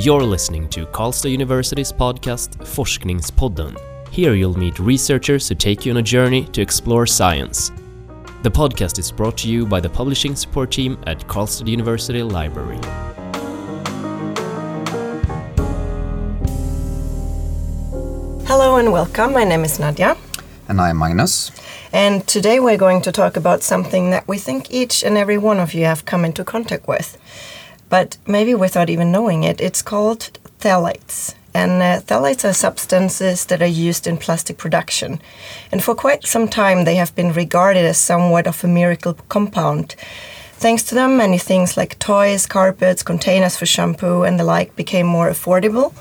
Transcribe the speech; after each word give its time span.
You're 0.00 0.22
listening 0.22 0.68
to 0.68 0.86
Karlstad 0.86 1.32
University's 1.32 1.92
podcast 1.92 2.56
Forskningspodden. 2.58 3.76
Here 4.12 4.34
you'll 4.34 4.56
meet 4.56 4.78
researchers 4.78 5.48
who 5.48 5.56
take 5.56 5.84
you 5.84 5.90
on 5.90 5.98
a 5.98 6.02
journey 6.02 6.44
to 6.52 6.62
explore 6.62 7.04
science. 7.04 7.72
The 8.44 8.50
podcast 8.50 9.00
is 9.00 9.10
brought 9.10 9.36
to 9.38 9.48
you 9.48 9.66
by 9.66 9.80
the 9.80 9.90
publishing 9.90 10.36
support 10.36 10.70
team 10.70 11.02
at 11.08 11.26
Karlstad 11.26 11.66
University 11.66 12.22
Library. 12.22 12.78
Hello 18.46 18.76
and 18.76 18.92
welcome. 18.92 19.32
My 19.32 19.42
name 19.42 19.64
is 19.64 19.80
Nadia. 19.80 20.16
And 20.68 20.80
I'm 20.80 20.96
Magnus. 20.96 21.50
And 21.92 22.24
today 22.28 22.60
we're 22.60 22.76
going 22.76 23.02
to 23.02 23.10
talk 23.10 23.36
about 23.36 23.64
something 23.64 24.10
that 24.10 24.28
we 24.28 24.38
think 24.38 24.70
each 24.70 25.02
and 25.02 25.18
every 25.18 25.38
one 25.38 25.58
of 25.58 25.74
you 25.74 25.86
have 25.86 26.04
come 26.04 26.24
into 26.24 26.44
contact 26.44 26.86
with. 26.86 27.18
But 27.88 28.18
maybe 28.26 28.54
without 28.54 28.90
even 28.90 29.12
knowing 29.12 29.44
it, 29.44 29.60
it's 29.60 29.82
called 29.82 30.30
phthalates. 30.60 31.34
And 31.54 31.82
uh, 31.82 32.00
phthalates 32.00 32.48
are 32.48 32.52
substances 32.52 33.46
that 33.46 33.62
are 33.62 33.66
used 33.66 34.06
in 34.06 34.16
plastic 34.18 34.58
production. 34.58 35.20
And 35.72 35.82
for 35.82 35.94
quite 35.94 36.26
some 36.26 36.48
time, 36.48 36.84
they 36.84 36.96
have 36.96 37.14
been 37.14 37.32
regarded 37.32 37.84
as 37.84 37.98
somewhat 37.98 38.46
of 38.46 38.62
a 38.62 38.68
miracle 38.68 39.14
compound. 39.28 39.96
Thanks 40.52 40.82
to 40.84 40.94
them, 40.94 41.16
many 41.16 41.38
things 41.38 41.76
like 41.76 41.98
toys, 41.98 42.46
carpets, 42.46 43.02
containers 43.02 43.56
for 43.56 43.66
shampoo, 43.66 44.24
and 44.24 44.38
the 44.38 44.44
like 44.44 44.74
became 44.76 45.06
more 45.06 45.30
affordable 45.30 45.92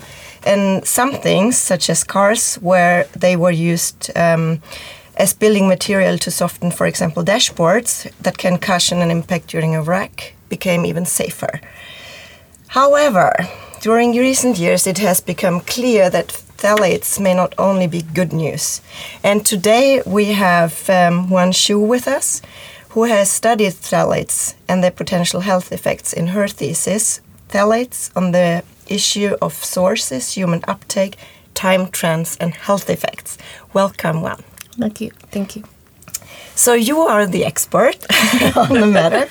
and 0.48 0.86
some 0.86 1.12
things, 1.12 1.58
such 1.58 1.90
as 1.90 2.04
cars, 2.04 2.56
where 2.56 3.06
they 3.16 3.36
were 3.36 3.52
used 3.52 4.12
um, 4.16 4.62
as 5.18 5.34
building 5.34 5.68
material 5.68 6.18
to 6.20 6.32
soften, 6.32 6.72
for 6.72 6.88
example, 6.88 7.24
dashboards 7.24 8.10
that 8.22 8.38
can 8.38 8.58
cushion 8.58 9.02
an 9.02 9.12
impact 9.12 9.48
during 9.48 9.76
a 9.76 9.82
wreck, 9.82 10.36
became 10.50 10.86
even 10.86 11.06
safer. 11.06 11.60
However, 12.68 13.34
during 13.82 14.16
recent 14.16 14.58
years, 14.58 14.88
it 14.88 14.98
has 15.00 15.22
become 15.22 15.62
clear 15.62 16.10
that 16.10 16.28
phthalates 16.28 17.20
may 17.20 17.34
not 17.34 17.54
only 17.58 17.88
be 17.88 18.02
good 18.02 18.34
news. 18.34 18.82
And 19.24 19.46
today 19.46 20.02
we 20.06 20.34
have 20.34 20.90
um, 20.90 21.30
Wan 21.30 21.52
Xu 21.52 21.80
with 21.80 22.08
us, 22.08 22.42
who 22.90 23.04
has 23.04 23.30
studied 23.30 23.74
phthalates 23.74 24.56
and 24.68 24.84
their 24.84 24.92
potential 24.92 25.42
health 25.42 25.72
effects 25.72 26.14
in 26.14 26.28
her 26.28 26.48
thesis, 26.48 27.22
Phthalates 27.50 28.12
on 28.16 28.32
the 28.32 28.64
issue 28.88 29.36
of 29.42 29.54
sources, 29.54 30.34
human 30.34 30.64
uptake, 30.68 31.18
time 31.54 31.88
trends, 31.88 32.36
and 32.38 32.54
health 32.54 32.90
effects. 32.90 33.38
Welcome, 33.74 34.22
Wan. 34.22 34.44
Thank 34.78 35.02
you. 35.02 35.12
Thank 35.32 35.56
you. 35.56 35.64
So 36.58 36.74
you 36.74 37.02
are 37.02 37.28
the 37.28 37.46
expert 37.46 37.98
on 38.58 38.74
the 38.74 38.88
matter, 38.88 39.30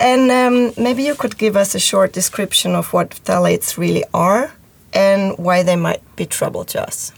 and 0.00 0.30
um, 0.30 0.72
maybe 0.82 1.02
you 1.02 1.14
could 1.14 1.36
give 1.36 1.54
us 1.54 1.74
a 1.74 1.78
short 1.78 2.14
description 2.14 2.74
of 2.74 2.94
what 2.94 3.10
phthalates 3.10 3.76
really 3.76 4.04
are 4.14 4.52
and 4.94 5.36
why 5.36 5.62
they 5.62 5.76
might 5.76 6.00
be 6.16 6.24
trouble 6.24 6.64
to 6.72 6.82
us. 6.82 7.12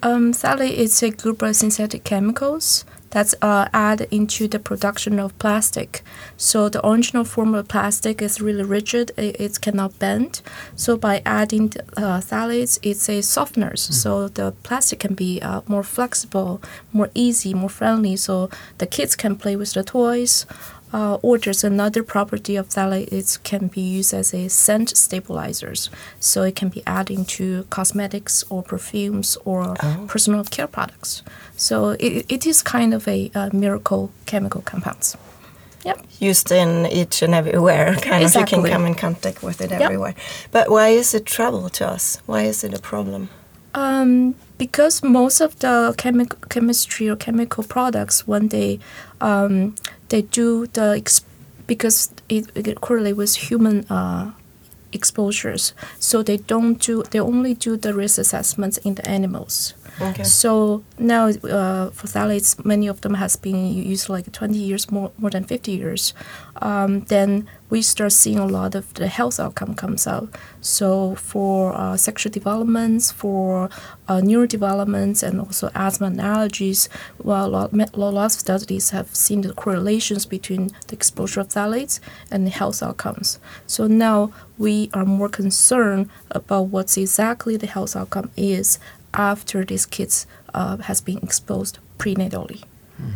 Um, 0.00 0.32
phthalate 0.32 0.74
is 0.74 1.02
a 1.02 1.10
group 1.10 1.42
of 1.42 1.56
synthetic 1.56 2.04
chemicals 2.04 2.84
that's 3.14 3.34
uh, 3.40 3.68
added 3.72 4.08
into 4.10 4.48
the 4.48 4.58
production 4.58 5.20
of 5.20 5.38
plastic. 5.38 6.02
So 6.36 6.68
the 6.68 6.84
original 6.84 7.24
form 7.24 7.54
of 7.54 7.68
plastic 7.68 8.20
is 8.20 8.40
really 8.40 8.64
rigid; 8.64 9.12
it, 9.16 9.40
it 9.40 9.60
cannot 9.60 10.00
bend. 10.00 10.42
So 10.74 10.96
by 10.96 11.22
adding 11.24 11.72
uh, 11.96 12.18
phthalates, 12.20 12.80
it's 12.82 13.08
a 13.08 13.20
softeners. 13.20 13.82
Mm. 13.88 13.92
So 13.92 14.28
the 14.28 14.52
plastic 14.64 14.98
can 14.98 15.14
be 15.14 15.40
uh, 15.40 15.60
more 15.68 15.84
flexible, 15.84 16.60
more 16.92 17.10
easy, 17.14 17.54
more 17.54 17.68
friendly. 17.70 18.16
So 18.16 18.50
the 18.78 18.86
kids 18.86 19.14
can 19.14 19.36
play 19.36 19.54
with 19.54 19.74
the 19.74 19.84
toys. 19.84 20.44
Uh, 20.94 21.18
or 21.22 21.38
there's 21.38 21.64
another 21.64 22.02
property 22.04 22.54
of 22.60 22.68
phthalate 22.68 23.12
it 23.20 23.38
can 23.42 23.66
be 23.66 23.80
used 23.80 24.14
as 24.14 24.32
a 24.32 24.48
scent 24.48 24.88
stabilizers 24.96 25.90
so 26.20 26.44
it 26.44 26.54
can 26.54 26.68
be 26.68 26.82
added 26.86 27.26
to 27.26 27.64
cosmetics 27.68 28.44
or 28.48 28.62
perfumes 28.62 29.36
or 29.44 29.74
oh. 29.82 30.04
personal 30.06 30.44
care 30.44 30.68
products 30.68 31.22
so 31.56 31.76
it, 32.06 32.24
it 32.28 32.46
is 32.46 32.62
kind 32.62 32.94
of 32.94 33.08
a, 33.08 33.30
a 33.34 33.50
miracle 33.52 34.12
chemical 34.24 34.62
compounds 34.62 35.16
Yep. 35.84 36.06
Used 36.18 36.50
in 36.50 36.86
each 36.86 37.20
and 37.20 37.34
everywhere, 37.34 37.94
kind 37.96 38.22
exactly. 38.22 38.58
of 38.58 38.64
you 38.64 38.70
can 38.70 38.72
come 38.72 38.86
in 38.86 38.94
contact 38.94 39.42
with 39.42 39.60
it 39.60 39.70
everywhere. 39.70 40.14
Yep. 40.16 40.50
But 40.50 40.70
why 40.70 40.88
is 40.88 41.12
it 41.12 41.26
trouble 41.26 41.68
to 41.70 41.86
us? 41.86 42.22
Why 42.24 42.42
is 42.42 42.64
it 42.64 42.72
a 42.72 42.78
problem? 42.78 43.28
Um, 43.74 44.36
because 44.56 45.02
most 45.02 45.40
of 45.40 45.58
the 45.58 45.94
chemical 45.98 46.38
chemistry 46.48 47.08
or 47.08 47.16
chemical 47.16 47.64
products, 47.64 48.26
when 48.26 48.48
they 48.48 48.78
um, 49.20 49.74
they 50.08 50.22
do 50.22 50.66
the 50.68 51.02
because 51.66 52.12
it, 52.28 52.50
it 52.54 52.80
correlates 52.80 53.16
with 53.16 53.34
human 53.34 53.84
uh, 53.90 54.32
exposures. 54.92 55.74
So 55.98 56.22
they 56.22 56.36
don't 56.36 56.80
do 56.80 57.02
they 57.10 57.20
only 57.20 57.54
do 57.54 57.76
the 57.76 57.92
risk 57.92 58.18
assessments 58.18 58.78
in 58.78 58.94
the 58.94 59.08
animals. 59.08 59.74
Okay. 60.00 60.24
So 60.24 60.82
now 60.98 61.28
uh, 61.28 61.90
for 61.90 62.06
phthalates, 62.06 62.64
many 62.64 62.86
of 62.86 63.00
them 63.00 63.14
has 63.14 63.36
been 63.36 63.72
used 63.72 64.08
like 64.08 64.30
20 64.32 64.56
years, 64.56 64.90
more, 64.90 65.12
more 65.18 65.30
than 65.30 65.44
50 65.44 65.72
years. 65.72 66.14
Um, 66.62 67.00
then 67.02 67.48
we 67.70 67.82
start 67.82 68.12
seeing 68.12 68.38
a 68.38 68.46
lot 68.46 68.74
of 68.74 68.94
the 68.94 69.08
health 69.08 69.40
outcome 69.40 69.74
comes 69.74 70.06
out. 70.06 70.28
So 70.60 71.14
for 71.16 71.74
uh, 71.74 71.96
sexual 71.96 72.30
developments, 72.30 73.10
for 73.10 73.68
uh, 74.06 74.20
neurodevelopments, 74.20 75.22
and 75.22 75.40
also 75.40 75.70
asthma 75.74 76.06
and 76.08 76.20
allergies, 76.20 76.88
well, 77.18 77.46
a 77.46 77.48
lot, 77.48 77.72
a 77.72 77.98
lot 77.98 78.26
of 78.26 78.32
studies 78.32 78.90
have 78.90 79.14
seen 79.14 79.40
the 79.40 79.52
correlations 79.52 80.26
between 80.26 80.68
the 80.86 80.94
exposure 80.94 81.40
of 81.40 81.48
phthalates 81.48 81.98
and 82.30 82.46
the 82.46 82.50
health 82.50 82.82
outcomes. 82.82 83.40
So 83.66 83.86
now 83.86 84.32
we 84.56 84.90
are 84.94 85.04
more 85.04 85.28
concerned 85.28 86.10
about 86.30 86.68
what's 86.68 86.96
exactly 86.96 87.56
the 87.56 87.66
health 87.66 87.96
outcome 87.96 88.30
is 88.36 88.78
after 89.14 89.64
these 89.64 89.86
kids 89.86 90.26
uh, 90.52 90.76
has 90.78 91.00
been 91.00 91.18
exposed 91.18 91.78
prenatally. 91.98 92.62
Mm. 93.00 93.12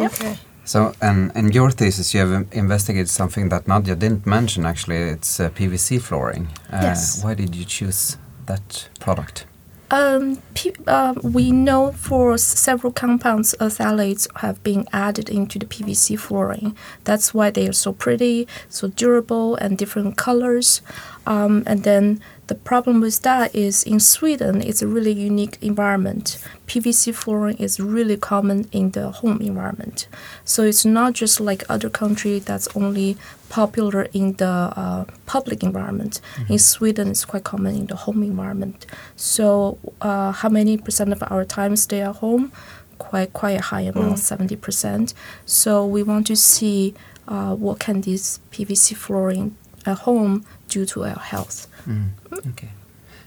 Yep. 0.00 0.12
Okay. 0.12 0.36
So, 0.64 0.94
and 1.02 1.30
in 1.36 1.52
your 1.52 1.70
thesis, 1.70 2.14
you 2.14 2.20
have 2.20 2.46
investigated 2.52 3.10
something 3.10 3.50
that 3.50 3.68
Nadia 3.68 3.94
didn't 3.94 4.26
mention. 4.26 4.64
Actually, 4.64 4.96
it's 4.96 5.38
uh, 5.38 5.50
PVC 5.50 6.00
flooring. 6.00 6.48
Uh, 6.72 6.80
yes. 6.82 7.22
Why 7.22 7.34
did 7.34 7.54
you 7.54 7.66
choose 7.66 8.16
that 8.46 8.88
product? 8.98 9.44
Um, 9.90 10.38
uh, 10.86 11.14
we 11.22 11.52
know 11.52 11.92
for 11.92 12.38
several 12.38 12.92
compounds, 12.92 13.54
uh, 13.60 13.66
phthalates 13.66 14.26
have 14.36 14.62
been 14.62 14.86
added 14.92 15.28
into 15.28 15.58
the 15.58 15.66
PVC 15.66 16.18
flooring. 16.18 16.74
That's 17.04 17.34
why 17.34 17.50
they 17.50 17.68
are 17.68 17.74
so 17.74 17.92
pretty, 17.92 18.48
so 18.68 18.88
durable, 18.88 19.56
and 19.56 19.76
different 19.76 20.16
colors. 20.16 20.80
Um, 21.26 21.62
and 21.66 21.82
then 21.82 22.20
the 22.46 22.54
problem 22.54 23.00
with 23.00 23.22
that 23.22 23.54
is 23.54 23.82
in 23.84 24.00
Sweden, 24.00 24.60
it's 24.60 24.82
a 24.82 24.86
really 24.86 25.12
unique 25.12 25.56
environment. 25.62 26.38
PVC 26.66 27.14
flooring 27.14 27.56
is 27.56 27.80
really 27.80 28.16
common 28.16 28.68
in 28.70 28.90
the 28.90 29.10
home 29.10 29.40
environment. 29.40 30.06
So 30.44 30.62
it's 30.62 30.84
not 30.84 31.14
just 31.14 31.40
like 31.40 31.64
other 31.68 31.88
countries 31.88 32.44
that's 32.44 32.68
only 32.76 33.16
popular 33.48 34.02
in 34.12 34.34
the 34.34 34.46
uh, 34.46 35.04
public 35.26 35.62
environment. 35.62 36.20
Mm-hmm. 36.36 36.52
In 36.52 36.58
Sweden, 36.58 37.08
it's 37.08 37.24
quite 37.24 37.44
common 37.44 37.74
in 37.74 37.86
the 37.86 37.96
home 37.96 38.22
environment. 38.22 38.86
So 39.16 39.78
uh, 40.00 40.32
how 40.32 40.50
many 40.50 40.76
percent 40.76 41.12
of 41.12 41.22
our 41.30 41.44
time 41.44 41.76
stay 41.76 42.02
at 42.02 42.16
home? 42.16 42.52
Quite 42.98 43.32
quite 43.32 43.58
a 43.58 43.62
high 43.62 43.82
amount, 43.82 44.14
mm. 44.14 44.18
seventy 44.18 44.56
percent. 44.56 45.14
So 45.46 45.84
we 45.84 46.02
want 46.02 46.28
to 46.28 46.36
see 46.36 46.94
uh, 47.26 47.54
what 47.54 47.80
can 47.80 48.02
this 48.02 48.38
PVC 48.52 48.96
flooring 48.96 49.56
at 49.86 49.98
home 49.98 50.44
due 50.74 50.86
to 50.86 51.04
our 51.04 51.22
health. 51.32 51.66
Mm. 51.86 52.08
Okay. 52.50 52.70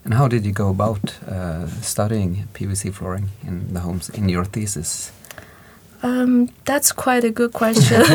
And 0.04 0.14
how 0.14 0.28
did 0.28 0.46
you 0.46 0.54
go 0.54 0.70
about 0.70 1.04
uh, 1.28 1.68
studying 1.82 2.48
PVC 2.54 2.94
flooring 2.94 3.30
in 3.48 3.74
the 3.74 3.80
homes 3.80 4.10
in 4.10 4.30
your 4.30 4.46
thesis? 4.46 5.12
Um, 6.04 6.50
that's 6.66 6.92
quite 6.92 7.24
a 7.24 7.32
good 7.32 7.54
question. 7.54 8.02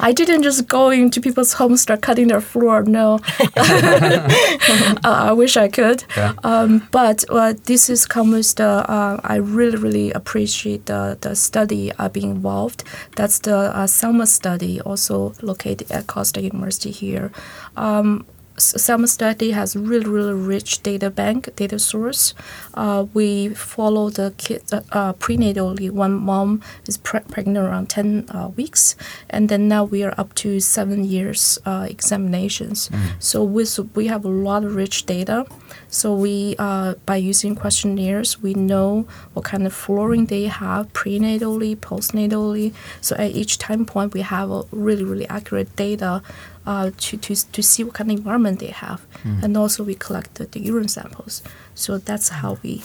I 0.00 0.12
didn't 0.14 0.42
just 0.42 0.68
go 0.68 0.90
into 0.90 1.20
people's 1.20 1.54
homes 1.54 1.82
start 1.82 2.02
cutting 2.02 2.28
their 2.28 2.40
floor. 2.40 2.82
No, 2.82 3.20
uh, 3.56 4.98
I 5.04 5.32
wish 5.32 5.56
I 5.56 5.68
could. 5.68 6.04
Yeah. 6.16 6.34
Um, 6.44 6.88
but 6.90 7.24
uh, 7.28 7.54
this 7.64 7.90
is 7.90 8.06
come 8.06 8.30
with 8.30 8.54
the. 8.54 8.68
Uh, 8.68 9.20
I 9.24 9.36
really 9.36 9.76
really 9.76 10.12
appreciate 10.12 10.86
the 10.86 11.18
the 11.20 11.34
study 11.34 11.92
uh, 11.92 12.08
being 12.08 12.30
involved. 12.30 12.84
That's 13.16 13.38
the 13.40 13.56
uh, 13.56 13.86
Selma 13.86 14.26
study, 14.26 14.80
also 14.80 15.34
located 15.42 15.90
at 15.90 16.06
Karlstad 16.06 16.42
University 16.42 16.90
here. 16.90 17.32
Um, 17.76 18.24
Selma 18.58 19.06
study 19.06 19.52
has 19.52 19.76
really 19.76 20.06
really 20.06 20.34
rich 20.34 20.82
data 20.82 21.10
bank 21.10 21.54
data 21.56 21.78
source. 21.78 22.34
Uh, 22.74 23.06
we 23.14 23.48
follow 23.50 24.10
the 24.10 24.34
kids 24.36 24.72
uh, 24.72 24.82
uh, 24.92 25.12
prenatally. 25.14 25.90
One 25.90 26.14
mom 26.14 26.62
is 26.86 26.98
pre- 26.98 27.20
pregnant 27.20 27.58
around 27.66 27.88
ten 27.88 28.26
uh, 28.30 28.48
weeks, 28.48 28.96
and 29.30 29.48
then 29.48 29.68
now 29.68 29.84
we 29.84 30.02
are 30.02 30.14
up 30.18 30.34
to 30.34 30.60
seven 30.60 31.04
years 31.04 31.58
uh, 31.64 31.86
examinations. 31.88 32.88
Mm. 32.88 32.98
So 33.18 33.44
with 33.44 33.78
we 33.94 34.06
have 34.08 34.24
a 34.24 34.28
lot 34.28 34.64
of 34.64 34.74
rich 34.74 35.06
data. 35.06 35.46
So 35.88 36.14
we 36.14 36.54
uh, 36.58 36.94
by 37.06 37.16
using 37.16 37.54
questionnaires, 37.54 38.42
we 38.42 38.54
know 38.54 39.06
what 39.32 39.44
kind 39.44 39.66
of 39.66 39.72
flooring 39.72 40.26
they 40.26 40.44
have 40.44 40.92
prenatally, 40.92 41.76
postnatally. 41.76 42.74
So 43.00 43.16
at 43.16 43.30
each 43.32 43.58
time 43.58 43.86
point, 43.86 44.14
we 44.14 44.20
have 44.20 44.50
a 44.50 44.64
really 44.70 45.04
really 45.04 45.28
accurate 45.28 45.74
data 45.76 46.22
uh, 46.68 46.90
to, 46.98 47.16
to, 47.16 47.34
to 47.52 47.62
see 47.62 47.82
what 47.82 47.94
kind 47.94 48.10
of 48.10 48.18
environment 48.18 48.58
they 48.58 48.72
have, 48.86 49.00
and 49.42 49.56
also 49.56 49.82
we 49.82 49.94
collect 49.94 50.34
the, 50.34 50.44
the 50.44 50.60
urine 50.60 50.88
samples. 50.88 51.42
So 51.74 51.96
that's 51.96 52.28
how 52.28 52.58
we 52.62 52.82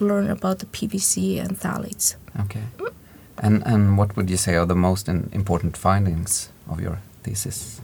learn 0.00 0.28
about 0.28 0.58
the 0.58 0.66
PVC 0.66 1.40
and 1.40 1.56
phthalates. 1.56 2.16
Okay. 2.40 2.64
And 3.38 3.62
and 3.66 3.98
what 3.98 4.16
would 4.16 4.28
you 4.30 4.36
say 4.36 4.56
are 4.56 4.66
the 4.66 4.74
most 4.74 5.08
in, 5.08 5.28
important 5.32 5.76
findings 5.76 6.48
of 6.68 6.80
your 6.80 6.98
thesis? 7.22 7.80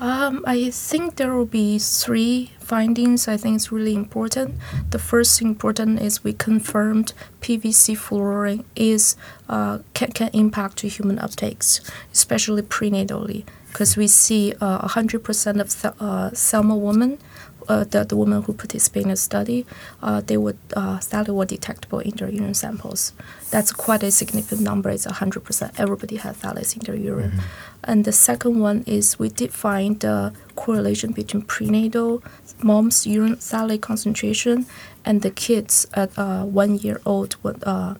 Um, 0.00 0.44
I 0.46 0.70
think 0.70 1.16
there 1.16 1.34
will 1.34 1.50
be 1.62 1.78
three 1.80 2.52
findings. 2.60 3.26
I 3.26 3.36
think 3.36 3.56
it's 3.56 3.72
really 3.72 3.94
important. 3.94 4.54
The 4.90 4.98
first 4.98 5.42
important 5.42 6.00
is 6.00 6.22
we 6.22 6.32
confirmed 6.32 7.12
PVC 7.40 7.96
flooring 7.96 8.64
is 8.76 9.16
uh, 9.48 9.78
can, 9.94 10.12
can 10.12 10.30
impact 10.32 10.76
to 10.78 10.88
human 10.88 11.18
uptakes, 11.18 11.80
especially 12.12 12.62
prenatally, 12.62 13.44
because 13.68 13.96
we 13.96 14.06
see 14.06 14.54
uh, 14.60 14.88
100% 14.88 15.60
of 15.60 15.80
th- 15.80 15.94
uh, 16.00 16.30
Selma 16.32 16.76
women 16.76 17.18
uh, 17.68 17.84
the, 17.84 18.04
the 18.04 18.16
women 18.16 18.42
who 18.42 18.52
participate 18.52 19.04
in 19.04 19.10
the 19.10 19.16
study, 19.16 19.66
uh, 20.02 20.20
they 20.22 20.36
would 20.36 20.58
uh, 20.74 20.98
phthalate 20.98 21.28
were 21.34 21.44
detectable 21.44 21.98
in 22.00 22.12
their 22.12 22.30
urine 22.30 22.54
samples. 22.54 23.12
That's 23.50 23.72
quite 23.72 24.02
a 24.02 24.10
significant 24.10 24.62
number. 24.62 24.90
It's 24.90 25.06
100%. 25.06 25.78
Everybody 25.78 26.16
has 26.16 26.36
phthalates 26.36 26.76
in 26.76 26.82
their 26.84 26.96
urine. 26.96 27.32
Mm-hmm. 27.32 27.84
And 27.84 28.04
the 28.04 28.12
second 28.12 28.58
one 28.60 28.84
is 28.86 29.18
we 29.18 29.28
did 29.28 29.52
find 29.52 30.00
the 30.00 30.32
correlation 30.56 31.12
between 31.12 31.42
prenatal 31.42 32.22
mom's 32.62 33.06
urine 33.06 33.36
phthalate 33.36 33.82
concentration 33.82 34.66
and 35.04 35.22
the 35.22 35.30
kids 35.30 35.86
at 35.94 36.18
uh, 36.18 36.44
one 36.44 36.78
year 36.78 37.00
old 37.04 37.36
with 37.42 37.66
uh, 37.66 37.94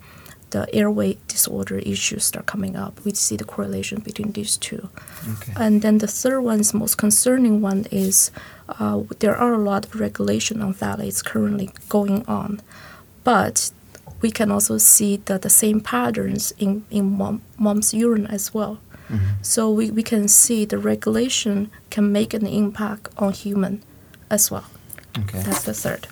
the 0.50 0.72
airway 0.74 1.18
disorder 1.28 1.78
issues 1.78 2.24
start 2.24 2.46
coming 2.46 2.76
up. 2.76 3.04
We 3.04 3.12
see 3.12 3.36
the 3.36 3.44
correlation 3.44 4.00
between 4.00 4.32
these 4.32 4.56
two. 4.56 4.88
Okay. 5.34 5.52
And 5.56 5.82
then 5.82 5.98
the 5.98 6.06
third 6.06 6.40
one 6.40 6.60
is 6.60 6.72
most 6.74 6.96
concerning 6.96 7.60
one 7.60 7.86
is 7.90 8.30
uh, 8.68 9.02
there 9.18 9.36
are 9.36 9.52
a 9.52 9.58
lot 9.58 9.86
of 9.86 10.00
regulation 10.00 10.62
on 10.62 10.74
phthalates 10.74 11.24
currently 11.24 11.70
going 11.88 12.24
on, 12.26 12.60
but 13.24 13.70
we 14.20 14.30
can 14.30 14.50
also 14.50 14.78
see 14.78 15.18
that 15.26 15.42
the 15.42 15.50
same 15.50 15.80
patterns 15.80 16.52
in, 16.58 16.84
in 16.90 17.16
mom, 17.16 17.42
mom's 17.58 17.94
urine 17.94 18.26
as 18.26 18.52
well. 18.52 18.78
Mm-hmm. 19.08 19.42
So 19.42 19.70
we, 19.70 19.90
we 19.90 20.02
can 20.02 20.28
see 20.28 20.64
the 20.64 20.78
regulation 20.78 21.70
can 21.90 22.12
make 22.12 22.34
an 22.34 22.46
impact 22.46 23.08
on 23.16 23.32
human 23.32 23.82
as 24.30 24.50
well. 24.50 24.66
Okay. 25.18 25.40
That's 25.42 25.62
the 25.62 25.74
third. 25.74 26.08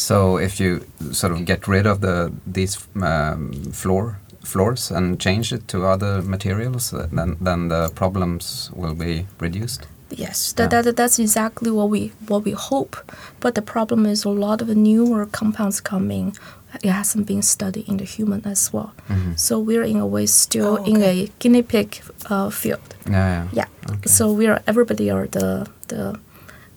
So 0.00 0.38
if 0.38 0.58
you 0.58 0.80
sort 1.12 1.32
of 1.32 1.44
get 1.44 1.68
rid 1.68 1.86
of 1.86 2.00
the 2.00 2.32
these 2.46 2.78
um, 3.02 3.52
floor 3.72 4.18
floors 4.42 4.90
and 4.90 5.20
change 5.20 5.52
it 5.52 5.68
to 5.68 5.84
other 5.84 6.22
materials, 6.22 6.90
then 6.90 7.36
then 7.40 7.68
the 7.68 7.90
problems 7.94 8.70
will 8.74 8.94
be 8.94 9.26
reduced. 9.40 9.86
Yes, 10.10 10.52
that, 10.54 10.72
yeah. 10.72 10.82
that 10.82 10.96
that's 10.96 11.18
exactly 11.18 11.70
what 11.70 11.90
we 11.90 12.12
what 12.28 12.44
we 12.44 12.52
hope. 12.52 12.96
But 13.40 13.54
the 13.54 13.62
problem 13.62 14.06
is 14.06 14.24
a 14.24 14.30
lot 14.30 14.62
of 14.62 14.68
newer 14.68 15.26
compounds 15.26 15.80
coming. 15.80 16.36
It 16.82 16.90
hasn't 16.90 17.26
been 17.26 17.42
studied 17.42 17.88
in 17.88 17.96
the 17.98 18.04
human 18.04 18.42
as 18.46 18.72
well. 18.72 18.92
Mm-hmm. 19.08 19.32
So 19.36 19.58
we're 19.58 19.84
in 19.84 20.00
a 20.00 20.06
way 20.06 20.26
still 20.26 20.66
oh, 20.66 20.80
okay. 20.80 20.90
in 20.90 21.02
a 21.02 21.28
guinea 21.38 21.62
pig 21.62 22.00
uh, 22.30 22.50
field. 22.50 22.94
Yeah, 23.06 23.12
yeah. 23.12 23.48
yeah. 23.52 23.92
Okay. 23.92 24.08
So 24.08 24.32
we 24.32 24.46
are 24.46 24.62
everybody 24.66 25.10
are 25.10 25.28
the 25.28 25.66
the 25.88 26.18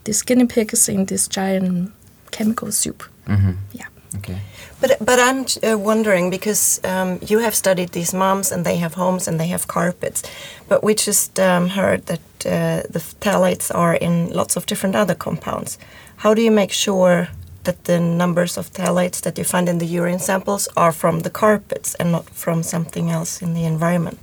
these 0.03 0.23
guinea 0.25 0.45
pigs 0.45 0.89
in 0.89 1.05
this 1.05 1.27
giant 1.27 1.91
chemical 2.37 2.71
soup. 2.71 3.03
Mm-hmm. 3.27 3.51
Yeah. 3.71 3.87
Okay. 4.17 4.37
But 4.81 4.97
but 4.99 5.19
I'm 5.19 5.45
uh, 5.63 5.77
wondering 5.77 6.29
because 6.29 6.79
um, 6.83 7.19
you 7.29 7.39
have 7.39 7.55
studied 7.55 7.89
these 7.89 8.17
moms 8.17 8.51
and 8.51 8.65
they 8.65 8.77
have 8.77 8.95
homes 8.95 9.27
and 9.27 9.39
they 9.39 9.47
have 9.47 9.65
carpets, 9.67 10.23
but 10.67 10.83
we 10.83 10.93
just 10.93 11.39
um, 11.39 11.69
heard 11.69 12.05
that 12.05 12.19
uh, 12.45 12.81
the 12.93 12.99
phthalates 12.99 13.71
are 13.73 13.95
in 13.95 14.29
lots 14.33 14.57
of 14.57 14.65
different 14.65 14.95
other 14.95 15.15
compounds. 15.15 15.77
How 16.17 16.33
do 16.33 16.41
you 16.41 16.51
make 16.51 16.73
sure 16.73 17.27
that 17.63 17.83
the 17.83 17.99
numbers 17.99 18.57
of 18.57 18.69
phthalates 18.71 19.21
that 19.21 19.37
you 19.37 19.43
find 19.43 19.69
in 19.69 19.77
the 19.77 19.85
urine 19.85 20.19
samples 20.19 20.67
are 20.75 20.91
from 20.91 21.21
the 21.21 21.29
carpets 21.29 21.95
and 21.95 22.11
not 22.11 22.29
from 22.29 22.63
something 22.63 23.09
else 23.09 23.41
in 23.41 23.53
the 23.53 23.65
environment? 23.65 24.19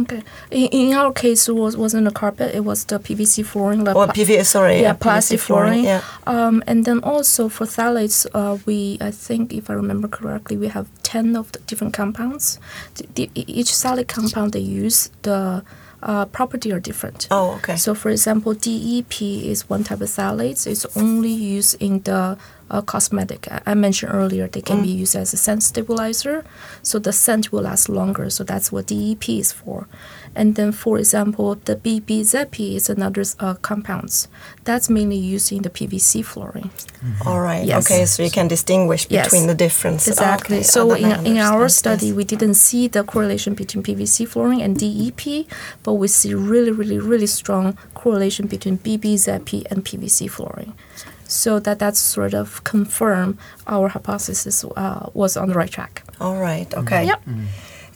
Okay. 0.00 0.22
In, 0.50 0.68
in 0.68 0.92
our 0.94 1.12
case, 1.12 1.48
it 1.48 1.54
was, 1.54 1.76
wasn't 1.76 2.08
a 2.08 2.10
carpet, 2.10 2.54
it 2.54 2.64
was 2.64 2.84
the 2.84 2.98
PVC 2.98 3.44
flooring. 3.44 3.84
The 3.84 3.94
oh, 3.94 4.06
PVC, 4.06 4.44
sorry. 4.44 4.80
Yeah, 4.80 4.94
plastic 4.94 5.40
flooring. 5.40 5.84
Yeah. 5.84 6.02
Um, 6.26 6.62
and 6.66 6.84
then 6.84 7.00
also 7.02 7.48
for 7.48 7.64
phthalates, 7.66 8.26
uh, 8.34 8.58
we, 8.66 8.98
I 9.00 9.10
think, 9.10 9.52
if 9.52 9.70
I 9.70 9.74
remember 9.74 10.08
correctly, 10.08 10.56
we 10.56 10.68
have 10.68 10.88
10 11.02 11.36
of 11.36 11.52
the 11.52 11.60
different 11.60 11.94
compounds. 11.94 12.58
The, 12.94 13.06
the, 13.14 13.30
each 13.34 13.68
phthalate 13.68 14.08
compound 14.08 14.52
they 14.52 14.60
use, 14.60 15.10
the 15.22 15.64
uh, 16.02 16.26
property 16.26 16.72
are 16.72 16.80
different. 16.80 17.28
Oh, 17.30 17.54
okay. 17.54 17.76
So, 17.76 17.94
for 17.94 18.10
example, 18.10 18.52
DEP 18.54 19.22
is 19.22 19.68
one 19.68 19.84
type 19.84 20.00
of 20.00 20.08
phthalates. 20.08 20.66
It's 20.66 20.84
only 20.96 21.32
used 21.32 21.80
in 21.80 22.02
the 22.02 22.36
uh, 22.70 22.82
cosmetic. 22.82 23.50
I, 23.50 23.60
I, 23.66 23.74
mentioned 23.74 24.12
earlier 24.12 24.48
they 24.48 24.60
can 24.60 24.78
mm. 24.78 24.84
be 24.84 24.88
used 24.88 25.14
as 25.16 25.32
a 25.32 25.36
scent 25.36 25.62
stabilizer, 25.62 26.44
so 26.82 26.98
the 26.98 27.12
scent 27.12 27.52
will 27.52 27.62
last 27.62 27.88
longer. 27.88 28.30
So 28.30 28.44
that's 28.44 28.72
what 28.72 28.86
DEP 28.86 29.28
is 29.28 29.52
for. 29.52 29.86
And 30.36 30.56
then, 30.56 30.72
for 30.72 30.98
example, 30.98 31.54
the 31.54 31.76
BBZP 31.76 32.74
is 32.74 32.90
another 32.90 33.22
uh, 33.38 33.54
compounds 33.54 34.28
that's 34.64 34.90
mainly 34.90 35.16
used 35.16 35.52
in 35.52 35.62
the 35.62 35.70
PVC 35.70 36.24
flooring. 36.24 36.70
Mm-hmm. 36.70 37.28
All 37.28 37.40
right. 37.40 37.64
Yes. 37.64 37.86
Okay, 37.86 38.04
so 38.06 38.22
you 38.22 38.30
can 38.30 38.48
distinguish 38.48 39.04
between 39.04 39.42
yes. 39.42 39.46
the 39.46 39.54
difference. 39.54 40.08
Exactly. 40.08 40.56
Okay. 40.56 40.64
So 40.64 40.92
in, 40.94 41.26
in 41.26 41.38
our 41.38 41.68
study, 41.68 42.06
yes. 42.06 42.16
we 42.16 42.24
didn't 42.24 42.54
see 42.54 42.88
the 42.88 43.04
correlation 43.04 43.54
between 43.54 43.84
PVC 43.84 44.26
flooring 44.26 44.60
and 44.62 44.76
DEP, 44.76 45.46
but 45.82 45.94
we 45.94 46.08
see 46.08 46.34
really, 46.34 46.72
really, 46.72 46.98
really 46.98 47.28
strong 47.28 47.78
correlation 47.94 48.46
between 48.46 48.78
BBZP 48.78 49.70
and 49.70 49.84
PVC 49.84 50.28
flooring 50.28 50.74
so 51.26 51.58
that 51.60 51.78
that 51.78 51.96
sort 51.96 52.34
of 52.34 52.62
confirm 52.64 53.38
our 53.66 53.88
hypothesis 53.88 54.64
uh, 54.76 55.10
was 55.14 55.36
on 55.36 55.48
the 55.48 55.54
right 55.54 55.70
track. 55.70 56.02
All 56.20 56.40
right. 56.40 56.72
Okay. 56.74 57.06
Mm-hmm. 57.06 57.08
Yep. 57.08 57.24
Mm-hmm. 57.24 57.44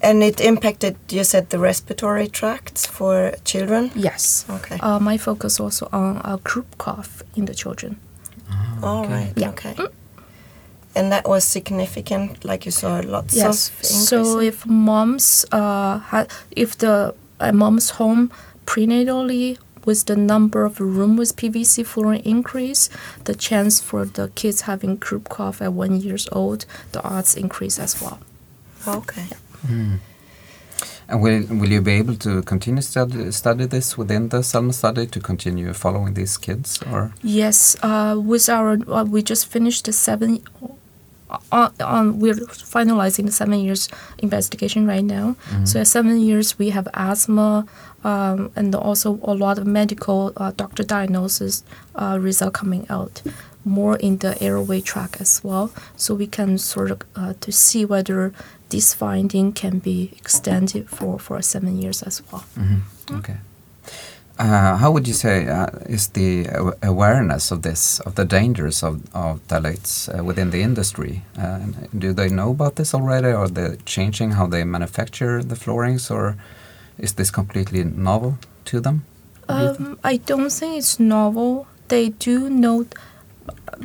And 0.00 0.22
it 0.22 0.40
impacted, 0.40 0.96
you 1.08 1.24
said, 1.24 1.50
the 1.50 1.58
respiratory 1.58 2.28
tracts 2.28 2.86
for 2.86 3.34
children? 3.44 3.90
Yes. 3.96 4.46
Okay. 4.48 4.78
Uh, 4.78 5.00
my 5.00 5.18
focus 5.18 5.58
also 5.58 5.88
on 5.92 6.18
uh, 6.24 6.36
croup 6.44 6.78
cough 6.78 7.22
in 7.34 7.46
the 7.46 7.54
children. 7.54 7.98
Oh, 8.50 8.78
All 8.82 9.04
okay. 9.04 9.12
right. 9.12 9.32
Yeah. 9.36 9.50
Okay. 9.50 9.74
Mm. 9.74 9.92
And 10.94 11.12
that 11.12 11.28
was 11.28 11.44
significant, 11.44 12.44
like 12.44 12.64
you 12.64 12.72
saw 12.72 13.00
lots 13.04 13.34
yes. 13.36 13.68
of 13.68 13.74
increase? 13.76 14.08
So 14.08 14.40
if 14.40 14.66
moms, 14.66 15.44
uh, 15.52 15.98
had, 15.98 16.30
if 16.50 16.78
the 16.78 17.14
uh, 17.40 17.52
mom's 17.52 17.90
home 17.90 18.30
prenatally 18.66 19.58
with 19.84 20.06
the 20.06 20.16
number 20.16 20.64
of 20.64 20.80
room 20.80 21.16
with 21.16 21.36
PVC 21.36 21.84
flooring 21.86 22.24
increase, 22.24 22.88
the 23.24 23.34
chance 23.34 23.80
for 23.80 24.04
the 24.04 24.28
kids 24.34 24.62
having 24.62 24.98
croup 24.98 25.28
cough 25.28 25.60
at 25.62 25.72
one 25.72 26.00
years 26.00 26.28
old, 26.32 26.66
the 26.92 27.02
odds 27.02 27.34
increase 27.34 27.78
as 27.78 28.00
well. 28.00 28.18
Okay. 28.86 29.26
Yeah. 29.30 29.36
Mm. 29.66 29.98
And 31.08 31.22
will, 31.22 31.42
will 31.48 31.70
you 31.70 31.80
be 31.80 31.92
able 31.92 32.16
to 32.16 32.42
continue 32.42 32.82
study, 32.82 33.32
study 33.32 33.64
this 33.64 33.96
within 33.96 34.28
the 34.28 34.42
Selma 34.42 34.74
study 34.74 35.06
to 35.06 35.20
continue 35.20 35.72
following 35.72 36.14
these 36.14 36.36
kids? 36.36 36.80
or? 36.92 37.14
Yes, 37.22 37.76
uh, 37.82 38.20
with 38.22 38.48
our 38.50 38.78
uh, 38.92 39.04
we 39.04 39.22
just 39.22 39.46
finished 39.46 39.86
the 39.86 39.92
seven. 39.92 40.42
On, 41.30 41.40
uh, 41.52 41.70
on 41.84 42.18
we're 42.20 42.34
finalizing 42.34 43.26
the 43.26 43.32
seven 43.32 43.58
years 43.60 43.88
investigation 44.18 44.86
right 44.86 45.04
now. 45.04 45.26
Mm 45.26 45.36
-hmm. 45.50 45.66
So 45.66 45.80
at 45.80 45.88
seven 45.88 46.20
years 46.20 46.58
we 46.58 46.70
have 46.70 46.88
asthma, 46.92 47.64
um, 48.04 48.50
and 48.56 48.74
also 48.74 49.18
a 49.22 49.34
lot 49.34 49.58
of 49.58 49.66
medical 49.66 50.32
uh, 50.36 50.52
doctor 50.56 50.84
diagnosis 50.84 51.64
uh, 51.94 52.18
result 52.20 52.54
coming 52.54 52.86
out 52.88 53.22
more 53.64 53.96
in 53.96 54.18
the 54.18 54.40
airway 54.42 54.80
tract 54.80 55.20
as 55.20 55.42
well 55.44 55.70
so 55.96 56.14
we 56.14 56.26
can 56.26 56.58
sort 56.58 56.90
of 56.90 57.02
uh, 57.16 57.34
to 57.40 57.52
see 57.52 57.84
whether 57.84 58.32
this 58.70 58.94
finding 58.94 59.52
can 59.52 59.78
be 59.78 60.12
extended 60.16 60.88
for, 60.88 61.18
for 61.18 61.42
seven 61.42 61.80
years 61.80 62.02
as 62.02 62.22
well 62.30 62.44
mm-hmm. 62.56 63.16
okay 63.16 63.36
uh, 64.38 64.76
how 64.76 64.90
would 64.90 65.08
you 65.08 65.14
say 65.14 65.48
uh, 65.48 65.66
is 65.86 66.08
the 66.08 66.46
awareness 66.82 67.50
of 67.50 67.62
this, 67.62 68.00
of 68.00 68.14
the 68.14 68.24
dangers 68.24 68.82
of, 68.82 69.02
of 69.14 69.46
phthalates 69.48 70.08
uh, 70.08 70.22
within 70.22 70.50
the 70.50 70.62
industry? 70.62 71.22
Uh, 71.36 71.60
do 71.96 72.12
they 72.12 72.28
know 72.28 72.50
about 72.50 72.76
this 72.76 72.94
already? 72.94 73.28
Are 73.28 73.48
they 73.48 73.76
changing 73.84 74.32
how 74.32 74.46
they 74.46 74.64
manufacture 74.64 75.42
the 75.42 75.56
floorings, 75.56 76.10
or 76.10 76.36
is 76.98 77.14
this 77.14 77.30
completely 77.30 77.84
novel 77.84 78.38
to 78.66 78.80
them? 78.80 79.04
Um, 79.48 79.98
I 80.04 80.18
don't 80.18 80.50
think 80.50 80.78
it's 80.78 81.00
novel. 81.00 81.66
They 81.88 82.10
do 82.10 82.50
know 82.50 82.86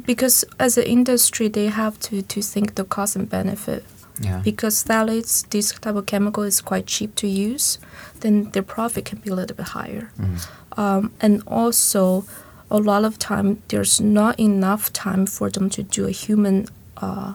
because 0.06 0.44
as 0.60 0.78
an 0.78 0.84
industry, 0.84 1.48
they 1.48 1.68
have 1.68 2.00
to, 2.02 2.22
to 2.22 2.42
think 2.42 2.76
the 2.76 2.84
cost 2.84 3.16
and 3.16 3.30
benefit. 3.30 3.86
Yeah. 4.22 4.42
Because 4.44 4.84
phthalates, 4.84 5.50
this 5.50 5.72
type 5.72 5.96
of 5.96 6.06
chemical 6.06 6.44
is 6.44 6.62
quite 6.62 6.86
cheap 6.86 7.16
to 7.16 7.28
use, 7.28 7.80
then 8.24 8.50
their 8.52 8.64
profit 8.64 9.06
can 9.06 9.20
be 9.20 9.30
a 9.30 9.36
little 9.36 9.56
bit 9.56 9.68
higher. 9.68 10.12
Mm. 10.20 10.80
Um, 10.80 11.12
and 11.22 11.44
also, 11.46 12.26
a 12.72 12.78
lot 12.78 13.06
of 13.06 13.20
time 13.20 13.62
there's 13.68 14.02
not 14.02 14.40
enough 14.40 14.92
time 14.92 15.28
for 15.28 15.50
them 15.50 15.70
to 15.70 15.84
do 15.84 16.08
a 16.08 16.12
human 16.12 16.66
uh, 16.98 17.34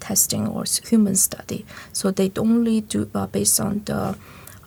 testing 0.00 0.48
or 0.48 0.64
human 0.90 1.14
study. 1.14 1.64
So 1.92 2.10
they 2.10 2.32
only 2.36 2.80
do 2.80 3.08
uh, 3.14 3.26
based 3.28 3.60
on 3.60 3.82
the 3.84 4.16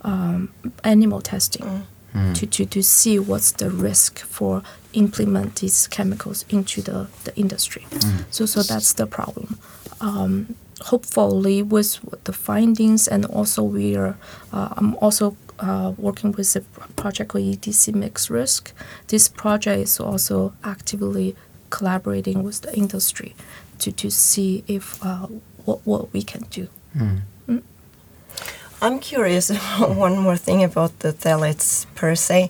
um, 0.03 0.53
animal 0.83 1.21
testing. 1.21 1.87
Mm. 2.13 2.35
to, 2.35 2.45
to, 2.45 2.65
to 2.67 2.83
see 2.83 3.17
what's 3.17 3.51
the 3.53 3.71
risk 3.71 4.19
for 4.19 4.61
implement 4.93 5.55
these 5.55 5.87
chemicals 5.87 6.45
into 6.47 6.79
the, 6.83 7.07
the 7.23 7.35
industry. 7.35 7.87
So 8.29 8.45
so 8.45 8.61
that's 8.61 8.93
the 8.93 9.07
problem. 9.07 9.57
Um, 9.99 10.55
hopefully, 10.81 11.63
with 11.63 11.99
the 12.25 12.33
findings 12.33 13.07
and 13.07 13.25
also 13.25 13.63
we 13.63 13.95
are, 13.95 14.15
uh, 14.51 14.69
I'm 14.77 14.95
also 14.97 15.35
uh, 15.63 15.93
working 15.97 16.31
with 16.33 16.55
a 16.55 16.61
project 17.01 17.29
called 17.31 17.45
EDC 17.45 17.95
Mix 17.95 18.29
Risk. 18.29 18.73
This 19.07 19.27
project 19.29 19.81
is 19.81 19.99
also 19.99 20.53
actively 20.63 21.35
collaborating 21.69 22.43
with 22.43 22.61
the 22.61 22.75
industry 22.75 23.33
to, 23.79 23.91
to 23.91 24.11
see 24.11 24.63
if 24.67 25.03
uh, 25.03 25.27
what, 25.65 25.79
what 25.85 26.13
we 26.13 26.21
can 26.21 26.43
do. 26.49 26.67
I'm 28.81 28.99
curious 28.99 29.49
about 29.49 29.95
one 30.07 30.17
more 30.17 30.37
thing 30.37 30.63
about 30.63 30.99
the 30.99 31.13
phthalates 31.13 31.85
per 31.95 32.15
se. 32.15 32.49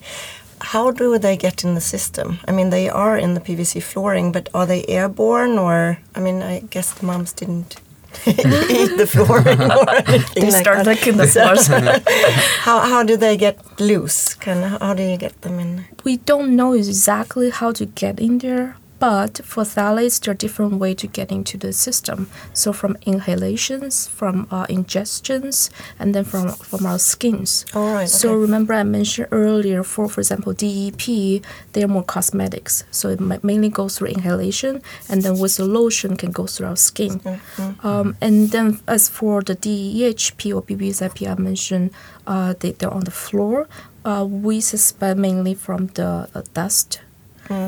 How 0.72 0.91
do 0.91 1.20
they 1.20 1.38
get 1.38 1.63
in 1.63 1.75
the 1.75 1.82
system? 1.82 2.39
I 2.48 2.51
mean, 2.51 2.70
they 2.72 2.89
are 2.89 3.17
in 3.17 3.36
the 3.36 3.41
PVC 3.41 3.84
flooring, 3.84 4.32
but 4.32 4.50
are 4.53 4.65
they 4.65 4.86
airborne 4.88 5.60
or? 5.60 6.00
I 6.15 6.20
mean, 6.20 6.41
I 6.41 6.62
guess 6.62 6.93
the 6.93 7.05
moms 7.05 7.34
didn't 7.34 7.75
eat 8.27 8.98
the 8.98 9.08
floor 9.08 9.39
or 9.41 9.48
anything 10.08 10.43
They 10.43 10.51
like 10.51 10.63
start 10.63 10.77
that. 10.77 10.86
licking 10.88 11.17
the 11.17 11.27
floors. 11.27 11.67
How 12.65 12.79
how 12.79 13.03
do 13.03 13.17
they 13.17 13.36
get 13.38 13.58
loose? 13.79 14.34
Can 14.36 14.63
how 14.79 14.93
do 14.93 15.03
you 15.03 15.17
get 15.17 15.41
them 15.41 15.60
in? 15.60 15.86
we 16.03 16.17
don't 16.17 16.55
know 16.55 16.74
exactly 16.74 17.50
how 17.50 17.72
to 17.72 17.86
get 17.86 18.20
in 18.20 18.38
there, 18.39 18.75
but 19.03 19.41
for 19.43 19.65
phthalates, 19.65 20.22
there 20.22 20.31
are 20.31 20.36
different 20.45 20.75
ways 20.79 20.95
to 20.95 21.07
get 21.07 21.29
into 21.29 21.57
the 21.57 21.74
system. 21.74 22.29
So 22.53 22.72
from 22.72 22.95
inhalations, 23.05 24.07
from 24.07 24.48
uh, 24.50 24.65
ingestions, 24.67 25.69
and 26.00 26.15
then 26.15 26.24
from 26.24 26.48
from 26.69 26.86
our 26.86 27.00
skins. 27.00 27.65
All 27.75 27.93
right, 27.93 28.07
So 28.07 28.29
okay. 28.29 28.38
remember 28.45 28.74
I 28.74 28.83
mentioned 28.83 29.27
earlier, 29.31 29.83
for 29.83 30.07
for 30.07 30.22
example 30.22 30.53
DEP, 30.53 31.43
they're 31.74 31.89
more 31.98 32.07
cosmetics. 32.17 32.86
So 32.91 33.10
it 33.10 33.19
ma- 33.19 33.43
mainly 33.43 33.67
goes 33.67 33.98
through 33.98 34.12
inhalation, 34.15 34.81
and 35.10 35.22
then 35.22 35.38
with 35.38 35.57
the 35.57 35.65
lotion 35.65 36.15
can 36.15 36.31
go 36.31 36.48
through 36.48 36.67
our 36.67 36.77
skin. 36.77 37.19
Um, 37.83 38.15
and 38.22 38.51
then 38.51 38.79
as 38.88 39.10
for 39.10 39.41
the 39.43 39.55
DEHP 39.55 40.55
or 40.55 40.62
BBZP 40.63 41.29
I 41.29 41.36
mentioned, 41.36 41.91
uh, 42.25 42.53
they, 42.60 42.72
they're 42.72 42.93
on 43.00 43.03
the 43.03 43.12
floor. 43.25 43.67
Uh, 44.05 44.24
we 44.48 44.62
suspect 44.62 45.17
mainly 45.17 45.55
from 45.55 45.88
the 45.88 46.29
uh, 46.33 46.41
dust. 46.53 47.01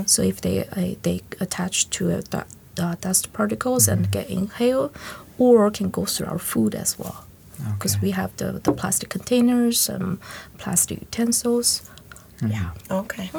So 0.06 0.22
if 0.22 0.42
they 0.42 0.66
uh, 0.68 0.96
they 1.04 1.22
attach 1.40 1.90
to 1.92 2.12
uh, 2.12 2.22
du- 2.30 2.46
uh, 2.84 2.96
dust 3.02 3.32
particles 3.34 3.88
and 3.88 4.10
get 4.12 4.30
inhaled, 4.30 4.92
or 5.38 5.72
can 5.72 5.90
go 5.90 6.06
through 6.06 6.28
our 6.28 6.40
food 6.40 6.76
as 6.76 6.98
well. 7.00 7.26
Because 7.74 7.96
Okay. 7.96 8.08
we 8.08 8.12
have 8.12 8.32
the, 8.38 8.60
the 8.64 8.72
plastic 8.74 9.10
containers 9.10 9.90
and 9.90 10.18
plastic 10.58 11.00
utensils. 11.02 11.82
Yeah. 12.46 12.72
Okay. 12.92 13.30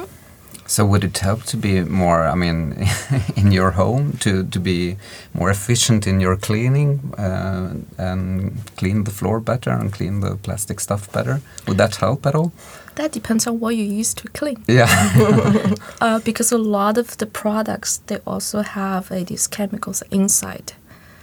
So 0.67 0.85
would 0.85 1.03
it 1.03 1.17
help 1.17 1.43
to 1.43 1.57
be 1.57 1.81
more, 1.81 2.27
I 2.27 2.35
mean, 2.35 2.87
in 3.35 3.51
your 3.51 3.71
home 3.71 4.17
to, 4.19 4.43
to 4.43 4.59
be 4.59 4.97
more 5.33 5.49
efficient 5.49 6.05
in 6.05 6.19
your 6.19 6.35
cleaning 6.35 7.13
uh, 7.17 7.73
and 7.97 8.57
clean 8.75 9.05
the 9.05 9.11
floor 9.11 9.39
better 9.39 9.71
and 9.71 9.91
clean 9.91 10.19
the 10.19 10.35
plastic 10.35 10.79
stuff 10.79 11.11
better? 11.11 11.41
Would 11.67 11.77
that 11.77 11.95
help 11.95 12.25
at 12.25 12.35
all? 12.35 12.51
That 12.95 13.11
depends 13.11 13.47
on 13.47 13.59
what 13.59 13.75
you 13.75 13.83
use 13.83 14.13
to 14.15 14.27
clean. 14.29 14.63
Yeah. 14.67 14.87
Uh, 16.01 16.19
because 16.19 16.51
a 16.51 16.57
lot 16.57 16.97
of 16.97 17.17
the 17.17 17.25
products 17.25 18.01
they 18.05 18.19
also 18.25 18.61
have 18.61 19.11
uh, 19.11 19.23
these 19.23 19.47
chemicals 19.47 20.03
inside. 20.11 20.73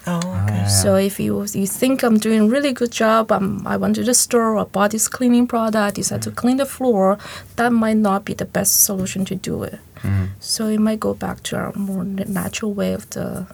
Oh, 0.07 0.19
okay. 0.19 0.63
Ah, 0.65 0.69
So 0.69 0.97
if 0.97 1.19
you 1.19 1.43
you 1.55 1.67
think 1.67 2.03
I'm 2.03 2.19
doing 2.19 2.41
a 2.41 2.47
really 2.47 2.73
good 2.73 2.93
job, 2.93 3.33
um, 3.33 3.63
I 3.67 3.77
went 3.77 3.95
to 3.97 4.05
the 4.05 4.13
store, 4.15 4.59
I 4.59 4.65
bought 4.65 4.91
this 4.91 5.09
cleaning 5.09 5.47
product, 5.47 5.97
decide 5.97 6.23
to 6.23 6.31
clean 6.31 6.59
the 6.59 6.67
floor, 6.67 7.17
that 7.57 7.73
might 7.73 7.97
not 7.97 8.25
be 8.25 8.35
the 8.35 8.45
best 8.45 8.85
solution 8.85 9.25
to 9.25 9.35
do 9.35 9.63
it. 9.65 9.79
Mm. 10.03 10.29
So 10.41 10.69
it 10.69 10.79
might 10.81 11.01
go 11.01 11.15
back 11.15 11.43
to 11.45 11.57
our 11.57 11.73
more 11.75 12.05
natural 12.05 12.75
way 12.75 12.93
of 12.93 13.09
the 13.11 13.47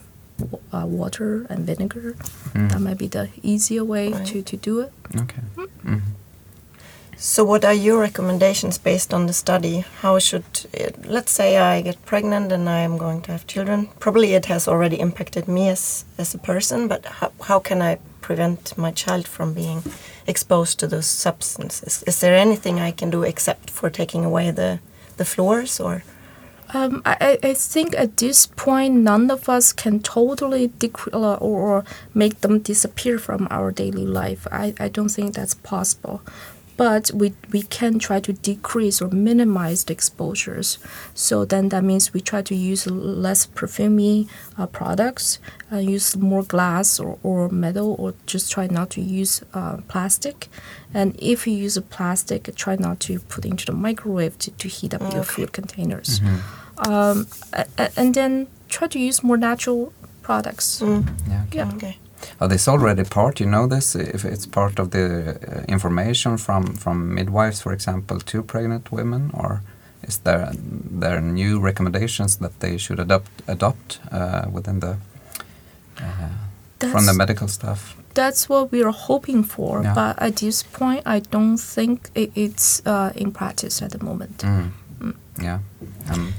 uh, 0.72 0.86
water 0.86 1.46
and 1.50 1.66
vinegar. 1.66 2.14
That 2.54 2.80
might 2.80 2.98
be 2.98 3.06
the 3.08 3.28
easier 3.42 3.84
way 3.84 4.10
Right. 4.12 4.26
to, 4.26 4.42
to 4.42 4.56
do 4.56 4.80
it. 4.80 4.92
Okay. 5.14 5.42
Mhm. 5.84 6.00
So, 7.22 7.44
what 7.44 7.66
are 7.66 7.74
your 7.74 8.00
recommendations 8.00 8.78
based 8.78 9.12
on 9.12 9.26
the 9.26 9.34
study? 9.34 9.84
How 10.00 10.18
should, 10.18 10.42
it, 10.72 11.04
let's 11.04 11.30
say, 11.30 11.58
I 11.58 11.82
get 11.82 12.02
pregnant 12.06 12.50
and 12.50 12.66
I 12.66 12.78
am 12.78 12.96
going 12.96 13.20
to 13.22 13.32
have 13.32 13.46
children? 13.46 13.90
Probably 13.98 14.32
it 14.32 14.46
has 14.46 14.66
already 14.66 14.98
impacted 14.98 15.46
me 15.46 15.68
as, 15.68 16.06
as 16.16 16.34
a 16.34 16.38
person, 16.38 16.88
but 16.88 17.04
how, 17.04 17.32
how 17.42 17.58
can 17.58 17.82
I 17.82 17.98
prevent 18.22 18.78
my 18.78 18.90
child 18.90 19.28
from 19.28 19.52
being 19.52 19.82
exposed 20.26 20.78
to 20.78 20.86
those 20.86 21.04
substances? 21.04 22.02
Is 22.06 22.20
there 22.20 22.34
anything 22.34 22.80
I 22.80 22.90
can 22.90 23.10
do 23.10 23.22
except 23.22 23.68
for 23.68 23.90
taking 23.90 24.24
away 24.24 24.50
the, 24.50 24.80
the 25.18 25.26
floors 25.26 25.78
or? 25.78 26.02
Um, 26.72 27.02
I, 27.04 27.38
I 27.42 27.52
think 27.52 27.94
at 27.98 28.16
this 28.16 28.46
point, 28.46 28.94
none 28.94 29.30
of 29.30 29.46
us 29.48 29.74
can 29.74 30.00
totally 30.00 30.72
uh, 31.12 31.34
or, 31.34 31.36
or 31.38 31.84
make 32.14 32.40
them 32.40 32.60
disappear 32.60 33.18
from 33.18 33.46
our 33.50 33.72
daily 33.72 34.06
life. 34.06 34.46
I, 34.50 34.72
I 34.80 34.88
don't 34.88 35.08
think 35.10 35.34
that's 35.34 35.54
possible. 35.54 36.22
But 36.80 37.10
we, 37.20 37.28
we 37.52 37.62
can 37.78 37.98
try 37.98 38.20
to 38.20 38.32
decrease 38.32 39.02
or 39.04 39.08
minimize 39.30 39.80
the 39.84 39.92
exposures. 39.92 40.78
So 41.14 41.44
then 41.44 41.68
that 41.68 41.84
means 41.84 42.14
we 42.14 42.20
try 42.22 42.40
to 42.50 42.54
use 42.54 42.86
less 43.26 43.46
perfumey 43.58 44.28
uh, 44.56 44.66
products, 44.66 45.38
uh, 45.70 45.76
use 45.96 46.16
more 46.16 46.42
glass 46.54 46.98
or, 46.98 47.18
or 47.22 47.50
metal, 47.50 47.88
or 47.98 48.14
just 48.32 48.50
try 48.50 48.66
not 48.78 48.88
to 48.96 49.00
use 49.20 49.42
uh, 49.52 49.76
plastic. 49.92 50.48
And 50.94 51.08
if 51.32 51.46
you 51.46 51.52
use 51.66 51.76
a 51.76 51.82
plastic, 51.82 52.42
try 52.56 52.76
not 52.76 52.96
to 53.00 53.12
put 53.32 53.44
into 53.44 53.64
the 53.66 53.72
microwave 53.72 54.34
to, 54.38 54.50
to 54.50 54.66
heat 54.68 54.94
up 54.94 55.02
your 55.12 55.24
food 55.34 55.52
containers 55.52 56.20
um, 56.78 57.26
a- 57.52 57.66
a- 57.82 57.90
and 58.00 58.14
then 58.14 58.46
try 58.70 58.88
to 58.88 58.98
use 58.98 59.22
more 59.22 59.36
natural 59.36 59.92
products. 60.22 60.80
Yeah. 60.80 61.42
okay. 61.46 61.58
Yeah. 61.58 61.72
Okay. 61.74 61.98
Are 62.40 62.48
this 62.48 62.68
already 62.68 63.04
part? 63.04 63.40
You 63.40 63.46
know 63.46 63.66
this? 63.68 63.94
If 63.94 64.24
it's 64.24 64.46
part 64.46 64.78
of 64.78 64.90
the 64.90 65.04
uh, 65.30 65.64
information 65.68 66.38
from 66.38 66.74
from 66.76 67.14
midwives, 67.14 67.62
for 67.62 67.72
example, 67.72 68.18
to 68.20 68.42
pregnant 68.42 68.90
women, 68.92 69.30
or 69.34 69.60
is 70.08 70.18
there 70.18 70.50
there 71.00 71.20
new 71.20 71.60
recommendations 71.64 72.36
that 72.36 72.58
they 72.60 72.78
should 72.78 73.00
adopt 73.00 73.30
adopt 73.46 74.00
uh, 74.12 74.42
within 74.52 74.80
the 74.80 74.96
uh, 76.00 76.90
from 76.90 77.06
the 77.06 77.14
medical 77.14 77.48
staff? 77.48 77.94
That's 78.14 78.48
what 78.48 78.72
we 78.72 78.82
are 78.82 78.92
hoping 78.92 79.44
for, 79.44 79.82
Yeah. 79.82 79.94
but 79.94 80.18
at 80.22 80.36
this 80.36 80.62
point, 80.64 81.02
I 81.06 81.20
don't 81.30 81.58
think 81.74 82.10
it, 82.14 82.30
it's 82.34 82.82
uh, 82.86 83.12
in 83.14 83.30
practice 83.32 83.84
at 83.84 83.90
the 83.92 84.04
moment. 84.04 84.38
Mm. 84.42 84.70
Yeah. 85.42 85.58
Um, 86.12 86.32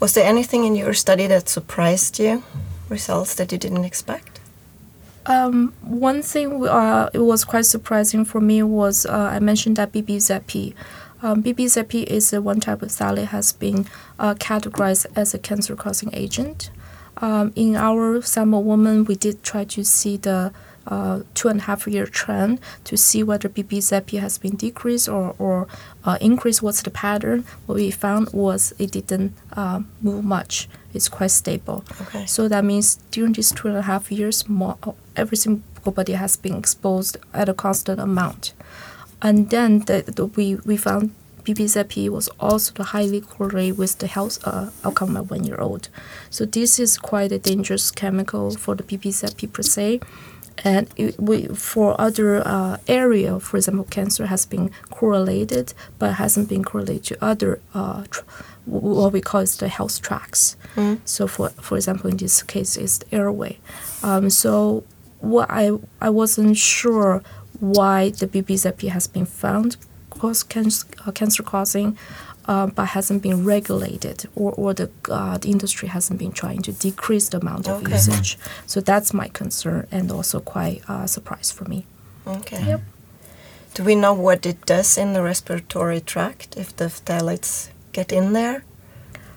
Was 0.00 0.12
there 0.12 0.28
anything 0.28 0.64
in 0.64 0.76
your 0.76 0.94
study 0.94 1.28
that 1.28 1.48
surprised 1.48 2.18
you? 2.22 2.42
Results 2.88 3.34
that 3.34 3.52
you 3.52 3.58
didn't 3.58 3.84
expect? 3.84 4.31
Um, 5.26 5.72
one 5.82 6.22
thing 6.22 6.66
uh, 6.66 7.10
it 7.12 7.20
was 7.20 7.44
quite 7.44 7.66
surprising 7.66 8.24
for 8.24 8.40
me 8.40 8.62
was 8.62 9.06
uh, 9.06 9.30
I 9.32 9.38
mentioned 9.38 9.76
that 9.76 9.92
BBZP. 9.92 10.74
Um, 11.22 11.42
BBZP 11.42 12.04
is 12.04 12.32
one 12.32 12.58
type 12.58 12.82
of 12.82 12.88
phthalate 12.88 13.26
has 13.26 13.52
been 13.52 13.86
uh, 14.18 14.34
categorized 14.34 15.06
as 15.14 15.34
a 15.34 15.38
cancer-causing 15.38 16.10
agent. 16.12 16.70
Um, 17.18 17.52
in 17.54 17.76
our 17.76 18.20
sample 18.22 18.64
woman, 18.64 19.04
we 19.04 19.14
did 19.14 19.44
try 19.44 19.64
to 19.64 19.84
see 19.84 20.16
the 20.16 20.52
uh, 20.86 21.20
two 21.34 21.46
and 21.46 21.60
a 21.60 21.62
half 21.64 21.86
year 21.86 22.06
trend 22.06 22.60
to 22.82 22.96
see 22.96 23.22
whether 23.22 23.48
BBZP 23.48 24.18
has 24.18 24.38
been 24.38 24.56
decreased 24.56 25.08
or, 25.08 25.36
or 25.38 25.68
uh, 26.04 26.18
increased. 26.20 26.62
What's 26.62 26.82
the 26.82 26.90
pattern? 26.90 27.44
What 27.66 27.76
we 27.76 27.92
found 27.92 28.30
was 28.32 28.74
it 28.80 28.90
didn't 28.90 29.34
uh, 29.52 29.82
move 30.00 30.24
much. 30.24 30.68
It's 30.94 31.08
quite 31.08 31.30
stable. 31.30 31.84
Okay. 32.02 32.26
So 32.26 32.48
that 32.48 32.64
means 32.64 32.96
during 33.10 33.32
these 33.32 33.52
two 33.52 33.68
and 33.68 33.76
a 33.76 33.82
half 33.82 34.12
years, 34.12 34.48
more, 34.48 34.76
every 35.16 35.36
single 35.36 35.92
body 35.92 36.12
has 36.12 36.36
been 36.36 36.56
exposed 36.56 37.16
at 37.32 37.48
a 37.48 37.54
constant 37.54 38.00
amount. 38.00 38.52
And 39.20 39.50
then 39.50 39.80
the, 39.80 40.02
the, 40.02 40.26
we, 40.26 40.56
we 40.56 40.76
found 40.76 41.14
BBZP 41.44 42.08
was 42.08 42.28
also 42.38 42.82
highly 42.82 43.20
correlated 43.20 43.78
with 43.78 43.98
the 43.98 44.06
health 44.06 44.38
uh, 44.44 44.70
outcome 44.84 45.16
at 45.16 45.30
one 45.30 45.44
year 45.44 45.60
old. 45.60 45.88
So 46.30 46.44
this 46.44 46.78
is 46.78 46.98
quite 46.98 47.32
a 47.32 47.38
dangerous 47.38 47.90
chemical 47.90 48.52
for 48.52 48.74
the 48.74 48.84
BBZP 48.84 49.52
per 49.52 49.62
se. 49.62 50.00
And 50.64 50.88
it, 50.96 51.18
we, 51.18 51.46
for 51.48 52.00
other 52.00 52.46
uh, 52.46 52.76
area, 52.86 53.40
for 53.40 53.56
example, 53.56 53.84
cancer 53.84 54.26
has 54.26 54.46
been 54.46 54.70
correlated, 54.90 55.74
but 55.98 56.14
hasn't 56.14 56.48
been 56.48 56.62
correlated 56.64 57.04
to 57.04 57.24
other 57.24 57.60
uh, 57.74 58.04
tr- 58.10 58.24
what 58.64 59.12
we 59.12 59.20
call 59.20 59.44
the 59.44 59.68
health 59.68 60.00
tracks. 60.00 60.56
So, 61.04 61.26
for 61.26 61.48
for 61.50 61.76
example, 61.76 62.08
in 62.10 62.16
this 62.16 62.42
case, 62.42 62.76
it's 62.76 62.98
the 62.98 63.14
airway. 63.16 63.58
Um, 64.02 64.30
so, 64.30 64.84
what 65.20 65.48
I 65.50 65.72
I 66.00 66.10
wasn't 66.10 66.56
sure 66.56 67.22
why 67.60 68.10
the 68.10 68.26
BBZP 68.26 68.88
has 68.88 69.06
been 69.08 69.26
found 69.26 69.76
cause 70.10 70.42
cancer, 70.44 70.86
uh, 71.06 71.10
cancer 71.10 71.42
causing, 71.42 71.98
uh, 72.46 72.66
but 72.66 72.86
hasn't 72.88 73.22
been 73.22 73.44
regulated, 73.44 74.28
or 74.34 74.52
or 74.56 74.74
the 74.74 74.88
uh, 75.08 75.38
the 75.38 75.48
industry 75.50 75.88
hasn't 75.88 76.18
been 76.18 76.32
trying 76.32 76.62
to 76.62 76.72
decrease 76.72 77.28
the 77.28 77.38
amount 77.38 77.68
of 77.68 77.82
Okay. 77.82 77.92
usage. 77.92 78.38
So 78.66 78.80
that's 78.80 79.12
my 79.14 79.28
concern, 79.28 79.86
and 79.90 80.10
also 80.10 80.40
quite 80.40 80.82
uh, 80.88 81.06
surprise 81.06 81.50
for 81.52 81.64
me. 81.68 81.84
Okay. 82.26 82.64
Yep. 82.66 82.80
Do 83.74 83.84
we 83.84 83.94
know 83.94 84.12
what 84.12 84.44
it 84.46 84.66
does 84.66 84.98
in 84.98 85.12
the 85.14 85.22
respiratory 85.22 86.00
tract 86.00 86.56
if 86.56 86.76
the 86.76 86.84
phthalates 86.88 87.70
get 87.92 88.12
in 88.12 88.32
there? 88.32 88.64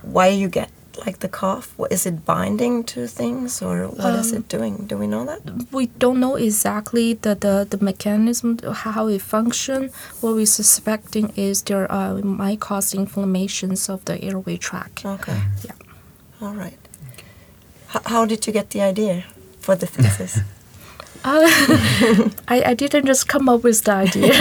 Why 0.01 0.27
you 0.27 0.49
get 0.49 0.69
like 1.05 1.19
the 1.19 1.27
cough? 1.29 1.73
What, 1.77 1.91
is 1.91 2.05
it 2.05 2.25
binding 2.25 2.83
to 2.85 3.07
things 3.07 3.61
or 3.61 3.87
what 3.87 4.13
is 4.15 4.31
Um, 4.31 4.37
it 4.39 4.47
doing? 4.47 4.85
Do 4.87 4.97
we 4.97 5.07
know 5.07 5.25
that? 5.25 5.41
we 5.71 5.87
don't 5.99 6.19
know 6.19 6.35
exactly 6.35 7.13
the, 7.13 7.35
the, 7.35 7.65
the 7.69 7.83
mechanism 7.83 8.57
how 8.85 9.07
it 9.07 9.21
function. 9.21 9.89
What 10.21 10.35
we're 10.35 10.45
suspecting 10.45 11.31
is 11.35 11.61
there 11.63 11.91
uh, 11.91 12.17
might 12.23 12.59
cause 12.59 12.93
inflammations 12.93 13.89
of 13.89 14.03
the 14.05 14.15
airway 14.23 14.57
tract. 14.57 15.05
Okay. 15.05 15.39
Yeah. 15.65 15.73
All 16.41 16.53
right. 16.53 16.77
H- 17.95 18.01
how 18.05 18.25
did 18.25 18.45
you 18.47 18.53
get 18.53 18.69
the 18.71 18.81
idea 18.81 19.23
for 19.59 19.75
the 19.75 19.87
thesis? 19.87 20.39
Uh, 21.25 21.41
I, 22.47 22.61
I 22.67 22.73
didn't 22.75 23.07
just 23.07 23.27
come 23.27 23.49
up 23.49 23.63
with 23.63 23.83
the 23.83 23.93
idea. 23.93 24.31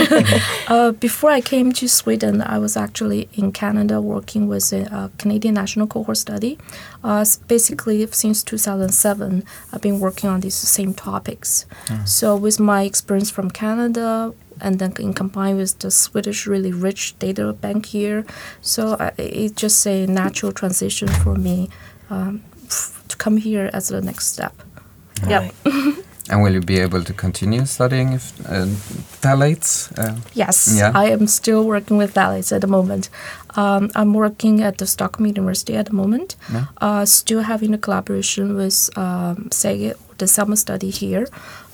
uh, 0.67 0.91
before 0.91 1.31
I 1.31 1.41
came 1.41 1.71
to 1.73 1.89
Sweden, 1.89 2.43
I 2.43 2.59
was 2.59 2.77
actually 2.77 3.27
in 3.33 3.51
Canada 3.51 3.99
working 3.99 4.47
with 4.47 4.71
a, 4.71 4.85
uh 4.95 5.09
Canadian 5.17 5.55
National 5.55 5.87
Cohort 5.87 6.17
Study. 6.17 6.59
Uh, 7.03 7.25
basically, 7.47 8.05
since 8.11 8.43
2007, 8.43 9.43
I've 9.73 9.81
been 9.81 9.99
working 9.99 10.29
on 10.29 10.41
these 10.41 10.53
same 10.53 10.93
topics. 10.93 11.65
So, 12.05 12.35
with 12.35 12.59
my 12.59 12.83
experience 12.83 13.31
from 13.31 13.49
Canada, 13.49 14.33
and 14.61 14.77
then 14.77 14.93
in 14.99 15.13
combined 15.13 15.57
with 15.57 15.79
the 15.79 15.89
Swedish 15.89 16.45
really 16.45 16.71
rich 16.71 17.17
data 17.17 17.51
bank 17.53 17.87
here, 17.87 18.25
so 18.61 18.95
it's 19.17 19.55
just 19.55 19.87
a 19.87 20.05
natural 20.05 20.51
transition 20.51 21.07
for 21.07 21.35
me 21.35 21.69
um, 22.11 22.43
to 23.07 23.17
come 23.17 23.37
here 23.37 23.71
as 23.73 23.87
the 23.87 24.01
next 24.01 24.27
step. 24.27 24.53
Yep. 25.27 25.53
Right. 25.65 25.93
And 26.29 26.41
will 26.41 26.53
you 26.53 26.61
be 26.61 26.79
able 26.79 27.03
to 27.03 27.13
continue 27.13 27.65
studying 27.65 28.13
if, 28.13 28.33
uh, 28.49 28.65
phthalates? 29.21 29.91
Uh, 29.97 30.15
Yes, 30.33 30.67
Yeah. 30.75 30.91
I 30.95 31.05
am 31.11 31.27
still 31.27 31.63
working 31.63 31.97
with 31.97 32.13
phthalates 32.15 32.51
at 32.51 32.61
the 32.61 32.67
moment. 32.67 33.09
Um, 33.55 33.89
I'm 33.95 34.13
working 34.13 34.61
at 34.63 34.77
the 34.79 34.85
Stockholm 34.87 35.27
University 35.27 35.75
at 35.77 35.85
the 35.85 35.93
moment, 35.93 36.35
Yeah. 36.51 36.65
uh, 36.81 37.05
still 37.05 37.41
having 37.43 37.73
a 37.73 37.77
collaboration 37.77 38.55
with 38.55 38.89
um, 38.97 39.49
SEGE, 39.51 39.93
the 40.17 40.27
Selma 40.27 40.55
study 40.57 40.89
here. 40.89 41.27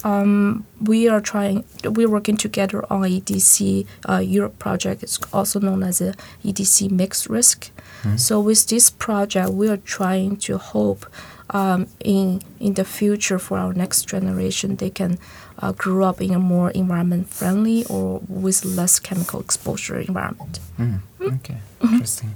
Um, 0.03 0.65
we 0.81 1.07
are 1.07 1.21
trying, 1.21 1.63
we're 1.85 2.09
working 2.09 2.35
together 2.37 2.83
on 2.89 3.01
EDC 3.03 3.85
uh, 4.09 4.17
Europe 4.17 4.57
project. 4.59 5.01
It's 5.03 5.19
also 5.31 5.59
known 5.59 5.81
as 5.83 6.01
a 6.01 6.13
EDC 6.43 6.89
mixed 6.91 7.29
risk. 7.29 7.71
So 8.17 8.39
with 8.39 8.65
this 8.67 8.89
project, 8.89 9.49
we 9.51 9.69
are 9.69 9.77
trying 9.77 10.37
to 10.47 10.57
hope 10.57 11.05
um, 11.53 11.85
in 11.99 12.41
in 12.59 12.73
the 12.73 12.83
future 12.85 13.39
for 13.39 13.57
our 13.57 13.73
next 13.73 14.07
generation, 14.11 14.75
they 14.77 14.89
can 14.89 15.17
uh, 15.61 15.71
grow 15.73 16.09
up 16.09 16.21
in 16.21 16.33
a 16.33 16.39
more 16.39 16.71
environment 16.71 17.27
friendly 17.29 17.85
or 17.89 18.21
with 18.27 18.65
less 18.65 18.99
chemical 18.99 19.39
exposure 19.39 19.99
environment. 19.99 20.59
mm, 20.79 20.99
okay, 21.21 21.57
interesting. 21.81 22.29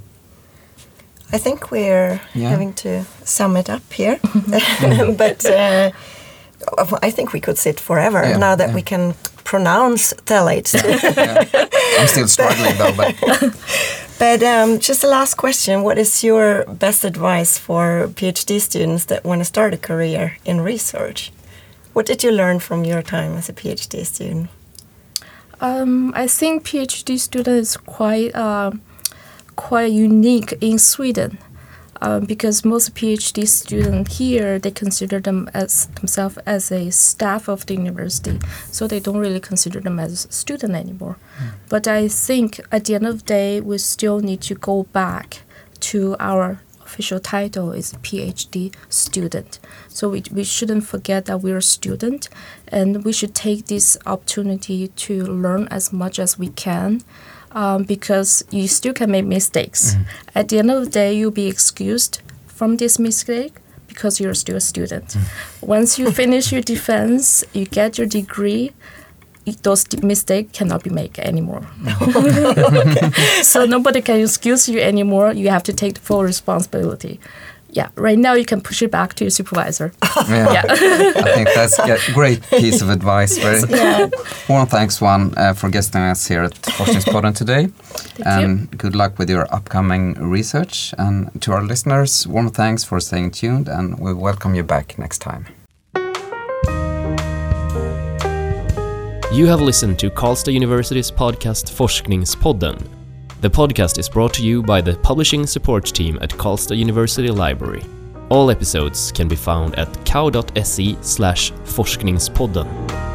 I 1.34 1.38
think 1.38 1.70
we're 1.70 2.20
Yeah. 2.34 2.50
having 2.50 2.72
to 2.74 3.04
sum 3.24 3.56
it 3.56 3.68
up 3.70 3.82
here, 3.92 4.18
but 5.18 5.44
uh, 5.46 5.90
I 7.02 7.10
think 7.10 7.32
we 7.32 7.40
could 7.40 7.58
sit 7.58 7.80
forever 7.80 8.22
Yeah, 8.22 8.38
now 8.38 8.56
that 8.56 8.68
yeah. 8.68 8.74
we 8.74 8.82
can 8.82 9.14
pronounce 9.44 10.14
phthalates. 10.26 10.74
I'm 12.00 12.06
still 12.08 12.28
struggling 12.28 12.76
though, 12.78 12.94
but 12.96 13.14
but 14.18 14.42
um, 14.42 14.78
just 14.78 15.04
a 15.04 15.08
last 15.08 15.34
question: 15.34 15.82
What 15.82 15.98
is 15.98 16.24
your 16.24 16.64
best 16.66 17.04
advice 17.04 17.58
for 17.58 18.08
PhD 18.14 18.60
students 18.60 19.04
that 19.06 19.24
want 19.24 19.40
to 19.40 19.44
start 19.44 19.74
a 19.74 19.78
career 19.78 20.38
in 20.44 20.60
research? 20.60 21.32
What 21.92 22.06
did 22.06 22.22
you 22.22 22.30
learn 22.30 22.60
from 22.60 22.84
your 22.84 23.02
time 23.02 23.36
as 23.36 23.48
a 23.48 23.52
PhD 23.52 24.04
student? 24.04 24.50
Um, 25.60 26.12
I 26.14 26.26
think 26.26 26.64
PhD 26.64 27.18
student 27.18 27.56
is 27.56 27.76
quite 27.76 28.34
uh, 28.34 28.72
quite 29.56 29.92
unique 29.92 30.52
in 30.60 30.78
Sweden. 30.78 31.38
Um, 32.00 32.24
because 32.24 32.64
most 32.64 32.94
PhD 32.94 33.46
students 33.48 34.18
here 34.18 34.58
they 34.58 34.70
consider 34.70 35.20
them 35.20 35.48
as 35.54 35.86
themselves 35.86 36.38
as 36.46 36.70
a 36.70 36.90
staff 36.90 37.48
of 37.48 37.64
the 37.66 37.74
university, 37.74 38.38
so 38.70 38.86
they 38.86 39.00
don't 39.00 39.18
really 39.18 39.40
consider 39.40 39.80
them 39.80 39.98
as 39.98 40.24
a 40.24 40.32
student 40.32 40.74
anymore. 40.74 41.16
But 41.68 41.88
I 41.88 42.08
think 42.08 42.60
at 42.70 42.84
the 42.84 42.94
end 42.94 43.06
of 43.06 43.20
the 43.20 43.24
day, 43.24 43.60
we 43.60 43.78
still 43.78 44.20
need 44.20 44.40
to 44.42 44.54
go 44.54 44.84
back 44.84 45.42
to 45.80 46.16
our 46.18 46.60
official 46.86 47.18
title 47.18 47.72
is 47.72 47.92
PhD 47.94 48.72
student. 48.88 49.58
So 49.88 50.08
we, 50.08 50.22
we 50.32 50.44
shouldn't 50.44 50.86
forget 50.86 51.26
that 51.26 51.42
we're 51.42 51.58
a 51.58 51.62
student 51.62 52.28
and 52.68 53.04
we 53.04 53.12
should 53.12 53.34
take 53.34 53.66
this 53.66 53.98
opportunity 54.06 54.88
to 54.88 55.24
learn 55.26 55.66
as 55.68 55.92
much 55.92 56.18
as 56.18 56.38
we 56.38 56.48
can 56.48 57.02
um, 57.56 57.84
because 57.84 58.44
you 58.50 58.68
still 58.68 58.92
can 58.92 59.10
make 59.10 59.24
mistakes. 59.24 59.96
At 60.34 60.48
the 60.50 60.58
end 60.58 60.70
of 60.70 60.84
the 60.84 60.90
day, 60.90 61.14
you'll 61.14 61.30
be 61.30 61.48
excused 61.48 62.20
from 62.46 62.76
this 62.76 62.98
mistake 62.98 63.54
because 63.88 64.20
you're 64.20 64.34
still 64.34 64.56
a 64.56 64.60
student. 64.60 65.16
Once 65.62 65.98
you 65.98 66.10
finish 66.12 66.52
your 66.52 66.60
defense, 66.60 67.44
you 67.54 67.64
get 67.64 67.96
your 67.96 68.06
degree, 68.06 68.72
those 69.62 69.86
mistakes 70.02 70.50
cannot 70.52 70.84
be 70.84 70.90
made 70.90 71.18
anymore. 71.18 71.66
so 73.42 73.64
nobody 73.64 74.02
can 74.02 74.20
excuse 74.20 74.68
you 74.68 74.80
anymore. 74.80 75.32
You 75.32 75.48
have 75.48 75.62
to 75.62 75.72
take 75.72 75.94
the 75.94 76.00
full 76.00 76.22
responsibility. 76.22 77.18
Yeah, 77.76 77.88
right 77.96 78.18
now 78.18 78.32
you 78.32 78.44
can 78.46 78.60
push 78.62 78.80
it 78.82 78.90
back 78.90 79.14
to 79.14 79.24
your 79.24 79.30
supervisor. 79.30 79.92
yeah, 80.28 80.52
Yeah. 80.52 80.62
I 81.26 81.34
think 81.34 81.48
that's 81.54 81.78
a 81.78 82.12
great 82.14 82.40
piece 82.50 82.80
of 82.82 82.88
advice. 82.88 83.36
Very 83.38 83.60
Yeah. 83.68 84.08
warm 84.48 84.66
thanks, 84.66 85.00
Wan, 85.00 85.34
uh, 85.36 85.52
for 85.52 85.68
guesting 85.68 86.00
us 86.02 86.26
here 86.26 86.42
at 86.44 86.54
Forskningspodden 86.78 87.34
today. 87.34 87.66
Thank 87.66 88.26
and 88.26 88.60
you. 88.60 88.78
good 88.78 88.94
luck 88.94 89.18
with 89.18 89.28
your 89.28 89.46
upcoming 89.54 90.14
research. 90.14 90.94
And 90.96 91.28
to 91.42 91.52
our 91.52 91.62
listeners, 91.62 92.26
warm 92.26 92.48
thanks 92.50 92.82
for 92.84 92.98
staying 93.00 93.32
tuned, 93.32 93.68
and 93.68 93.98
we 93.98 94.14
welcome 94.14 94.54
you 94.54 94.62
back 94.64 94.98
next 94.98 95.18
time. 95.18 95.44
You 99.32 99.46
have 99.48 99.60
listened 99.60 99.98
to 99.98 100.08
Karlstad 100.08 100.54
University's 100.54 101.10
podcast 101.10 101.70
Forskningspodden. 101.70 102.78
The 103.42 103.50
podcast 103.50 103.98
is 103.98 104.08
brought 104.08 104.32
to 104.34 104.42
you 104.42 104.62
by 104.62 104.80
the 104.80 104.96
publishing 104.96 105.46
support 105.46 105.84
team 105.84 106.18
at 106.22 106.30
Karlstad 106.30 106.78
University 106.78 107.28
Library. 107.30 107.84
All 108.30 108.50
episodes 108.50 109.12
can 109.12 109.28
be 109.28 109.36
found 109.36 109.78
at 109.78 110.06
kau.se 110.06 110.96
slash 111.02 111.52
forskningspodden. 111.52 113.05